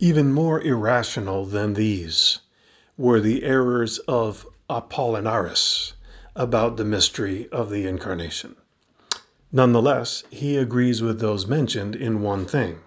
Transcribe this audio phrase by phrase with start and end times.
[0.00, 2.40] Even more irrational than these
[2.96, 5.92] were the errors of Apollinaris
[6.34, 8.56] about the mystery of the Incarnation.
[9.52, 12.80] Nonetheless, he agrees with those mentioned in one thing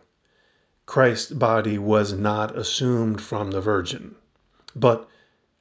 [0.86, 4.16] Christ's body was not assumed from the Virgin.
[4.76, 5.08] But,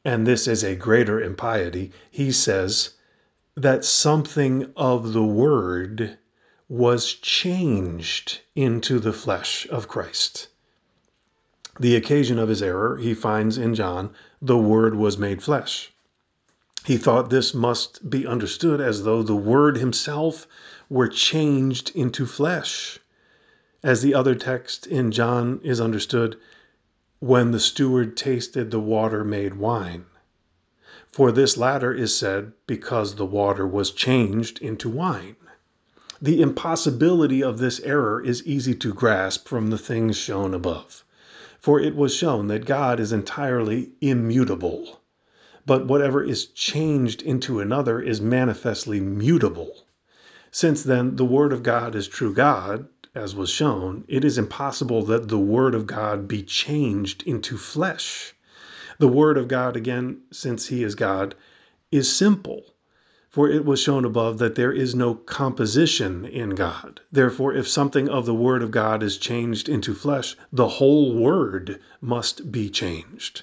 [0.04, 2.94] and this is a greater impiety, he says
[3.54, 6.18] that something of the Word
[6.68, 10.48] was changed into the flesh of Christ.
[11.78, 14.08] The occasion of his error he finds in John,
[14.40, 15.92] the Word was made flesh.
[16.86, 20.48] He thought this must be understood as though the Word himself
[20.88, 22.98] were changed into flesh.
[23.82, 26.38] As the other text in John is understood,
[27.18, 30.06] when the steward tasted the water made wine.
[31.12, 35.36] For this latter is said because the water was changed into wine.
[36.22, 41.04] The impossibility of this error is easy to grasp from the things shown above.
[41.58, 45.00] For it was shown that God is entirely immutable.
[45.64, 49.86] But whatever is changed into another is manifestly mutable.
[50.50, 55.02] Since then the Word of God is true God, as was shown, it is impossible
[55.06, 58.34] that the Word of God be changed into flesh.
[58.98, 61.34] The Word of God, again, since He is God,
[61.90, 62.74] is simple.
[63.36, 67.02] For it was shown above that there is no composition in God.
[67.12, 71.78] Therefore, if something of the Word of God is changed into flesh, the whole Word
[72.00, 73.42] must be changed.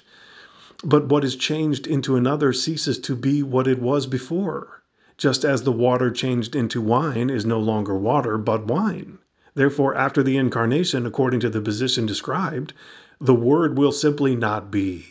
[0.82, 4.82] But what is changed into another ceases to be what it was before,
[5.16, 9.18] just as the water changed into wine is no longer water, but wine.
[9.54, 12.72] Therefore, after the incarnation, according to the position described,
[13.20, 15.06] the Word will simply not be.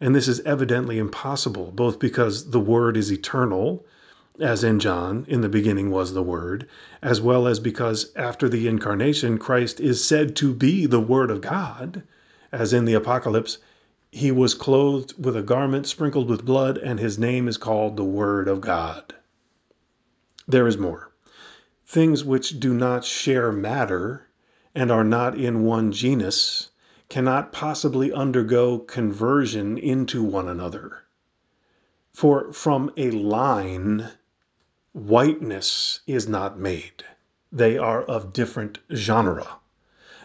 [0.00, 3.84] And this is evidently impossible, both because the Word is eternal
[4.40, 6.68] as in John, in the beginning was the Word,
[7.02, 11.40] as well as because after the incarnation, Christ is said to be the Word of
[11.40, 12.04] God,
[12.52, 13.58] as in the Apocalypse,
[14.12, 18.04] he was clothed with a garment sprinkled with blood, and his name is called the
[18.04, 19.12] Word of God.
[20.46, 21.10] There is more.
[21.84, 24.28] Things which do not share matter
[24.72, 26.70] and are not in one genus
[27.08, 31.02] cannot possibly undergo conversion into one another.
[32.12, 34.10] For from a line
[34.98, 37.04] whiteness is not made.
[37.52, 39.46] They are of different genre.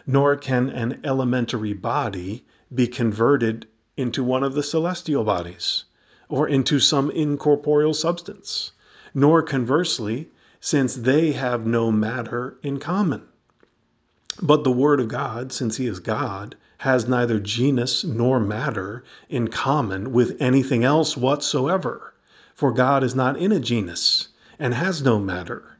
[0.07, 3.67] Nor can an elementary body be converted
[3.97, 5.83] into one of the celestial bodies,
[6.27, 8.71] or into some incorporeal substance,
[9.13, 13.27] nor conversely, since they have no matter in common.
[14.41, 19.49] But the Word of God, since He is God, has neither genus nor matter in
[19.49, 22.15] common with anything else whatsoever.
[22.55, 24.29] For God is not in a genus
[24.63, 25.75] and has no matter.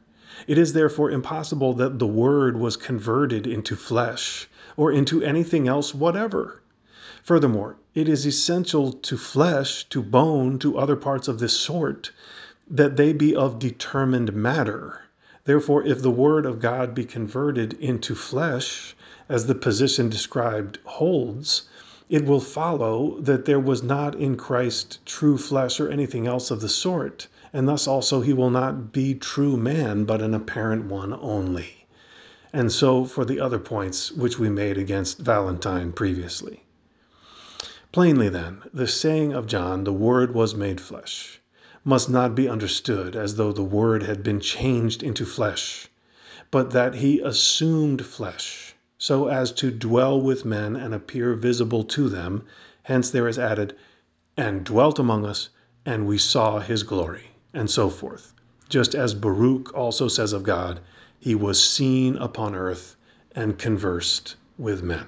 [0.46, 4.46] It is therefore impossible that the Word was converted into flesh
[4.76, 6.60] or into anything else whatever.
[7.22, 12.10] Furthermore, it is essential to flesh, to bone, to other parts of this sort,
[12.70, 15.00] that they be of determined matter.
[15.46, 18.94] Therefore, if the Word of God be converted into flesh,
[19.30, 21.62] as the position described holds,
[22.10, 26.60] it will follow that there was not in Christ true flesh or anything else of
[26.60, 31.12] the sort and thus also he will not be true man, but an apparent one
[31.12, 31.86] only.
[32.52, 36.64] And so for the other points which we made against Valentine previously.
[37.92, 41.40] Plainly, then, the saying of John, the Word was made flesh,
[41.84, 45.88] must not be understood as though the Word had been changed into flesh,
[46.50, 52.08] but that he assumed flesh, so as to dwell with men and appear visible to
[52.08, 52.42] them.
[52.82, 53.76] Hence there is added,
[54.36, 55.50] and dwelt among us,
[55.86, 58.34] and we saw his glory and so forth.
[58.68, 60.80] Just as Baruch also says of God,
[61.18, 62.96] he was seen upon earth
[63.32, 65.06] and conversed with men.